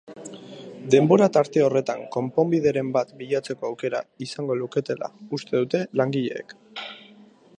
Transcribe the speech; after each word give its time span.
Denbora 0.93 1.27
tarte 1.35 1.61
horretan 1.65 2.01
konponbideren 2.15 2.89
bat 2.95 3.13
bilatzeko 3.21 3.69
aukera 3.69 4.01
izango 4.29 4.57
luketela 4.63 5.13
uste 5.39 5.63
dute 5.65 5.85
langileek. 6.01 6.57